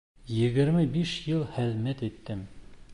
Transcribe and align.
Егерме 0.35 0.81
биш 0.95 1.11
йыл 1.27 1.45
хеҙмәт 1.59 2.05
иттем! 2.11 2.47